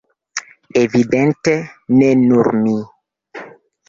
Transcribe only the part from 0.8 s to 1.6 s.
Evidente,